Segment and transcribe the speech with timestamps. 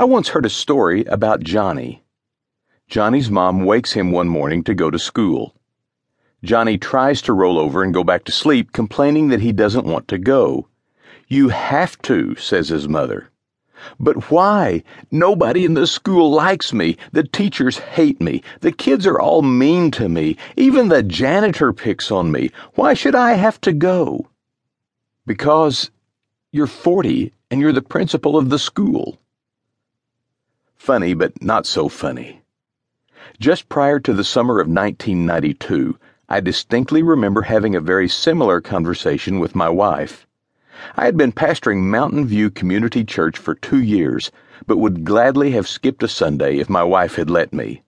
[0.00, 2.02] I once heard a story about Johnny.
[2.88, 5.54] Johnny's mom wakes him one morning to go to school.
[6.42, 10.08] Johnny tries to roll over and go back to sleep, complaining that he doesn't want
[10.08, 10.68] to go.
[11.28, 13.28] You have to, says his mother.
[13.98, 14.84] But why?
[15.10, 16.96] Nobody in the school likes me.
[17.12, 18.42] The teachers hate me.
[18.60, 20.38] The kids are all mean to me.
[20.56, 22.48] Even the janitor picks on me.
[22.74, 24.30] Why should I have to go?
[25.26, 25.90] Because
[26.52, 29.18] you're 40 and you're the principal of the school.
[30.80, 32.40] Funny, but not so funny.
[33.38, 39.38] Just prior to the summer of 1992, I distinctly remember having a very similar conversation
[39.38, 40.26] with my wife.
[40.96, 44.32] I had been pastoring Mountain View Community Church for two years,
[44.66, 47.82] but would gladly have skipped a Sunday if my wife had let me.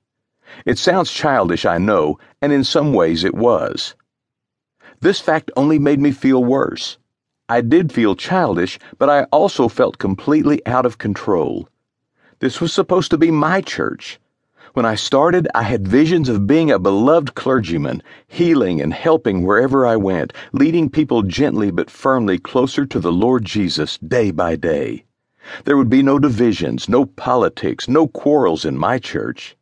[0.66, 3.94] It sounds childish, I know, and in some ways it was.
[5.00, 6.98] This fact only made me feel worse.
[7.48, 11.70] I did feel childish, but I also felt completely out of control.
[12.42, 14.18] This was supposed to be my church.
[14.74, 19.86] When I started, I had visions of being a beloved clergyman, healing and helping wherever
[19.86, 25.04] I went, leading people gently but firmly closer to the Lord Jesus day by day.
[25.66, 29.56] There would be no divisions, no politics, no quarrels in my church.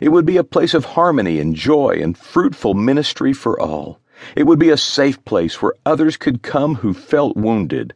[0.00, 4.00] It would be a place of harmony and joy and fruitful ministry for all.
[4.34, 7.92] It would be a safe place where others could come who felt wounded.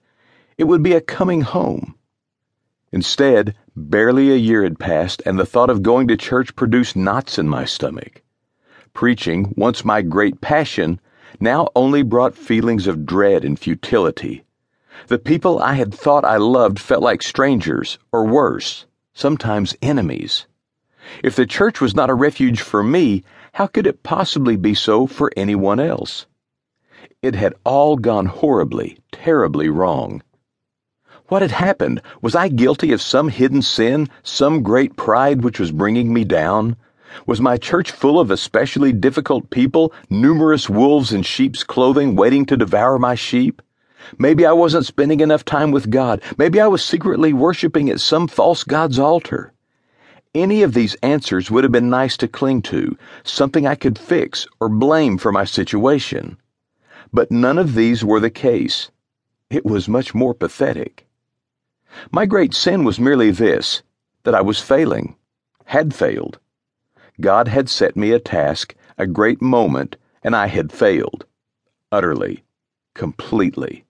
[0.59, 1.95] It would be a coming home.
[2.91, 7.39] Instead, barely a year had passed, and the thought of going to church produced knots
[7.39, 8.23] in my stomach.
[8.95, 10.99] Preaching, once my great passion,
[11.39, 14.45] now only brought feelings of dread and futility.
[15.09, 20.47] The people I had thought I loved felt like strangers, or worse, sometimes enemies.
[21.23, 23.23] If the church was not a refuge for me,
[23.53, 26.27] how could it possibly be so for anyone else?
[27.23, 30.23] It had all gone horribly, terribly wrong.
[31.29, 32.01] What had happened?
[32.23, 36.75] Was I guilty of some hidden sin, some great pride which was bringing me down?
[37.27, 42.57] Was my church full of especially difficult people, numerous wolves in sheep's clothing waiting to
[42.57, 43.61] devour my sheep?
[44.17, 46.23] Maybe I wasn't spending enough time with God.
[46.39, 49.53] Maybe I was secretly worshiping at some false God's altar.
[50.35, 54.47] Any of these answers would have been nice to cling to, something I could fix
[54.61, 56.39] or blame for my situation.
[57.13, 58.91] But none of these were the case.
[59.51, 61.05] It was much more pathetic.
[62.11, 63.83] My great sin was merely this
[64.25, 65.17] that I was failing,
[65.65, 66.39] had failed.
[67.21, 71.25] God had set me a task, a great moment, and I had failed.
[71.91, 72.45] Utterly,
[72.95, 73.85] completely.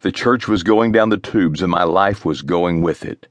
[0.00, 3.28] The church was going down the tubes, and my life was going with it.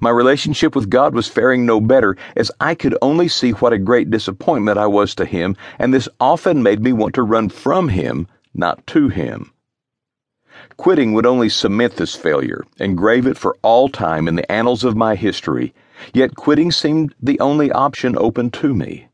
[0.00, 3.78] My relationship with God was faring no better, as I could only see what a
[3.78, 7.88] great disappointment I was to Him, and this often made me want to run from
[7.88, 9.53] Him, not to Him.
[10.76, 14.96] Quitting would only cement this failure, engrave it for all time in the annals of
[14.96, 15.72] my history,
[16.12, 19.08] yet quitting seemed the only option open to me.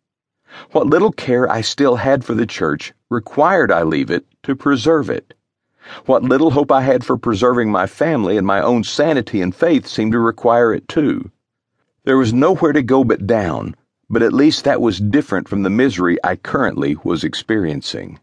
[0.72, 5.10] What little care I still had for the church required I leave it to preserve
[5.10, 5.34] it.
[6.06, 9.86] What little hope I had for preserving my family and my own sanity and faith
[9.86, 11.30] seemed to require it too.
[12.04, 13.76] There was nowhere to go but down,
[14.08, 18.18] but at least that was different from the misery I currently was experiencing.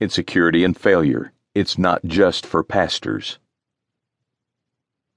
[0.00, 3.38] Insecurity and failure, it's not just for pastors.